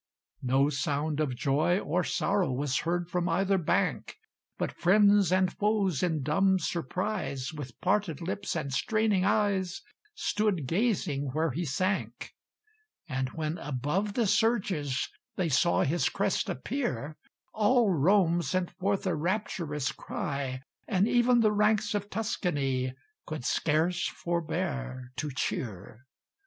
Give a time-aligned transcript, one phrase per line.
[0.41, 4.15] No sound of joy or sorrow Was heard from either bank;
[4.57, 9.83] But friends and foes in dumb surprise, With parted lips and straining eyes,
[10.15, 12.33] Stood gazing where he sank;
[13.07, 17.15] And when above the surges They saw his crest appear,
[17.53, 22.95] All Rome sent forth a rapturous cry, And even the ranks of Tuscany
[23.27, 26.07] Could scarce forbear to cheer.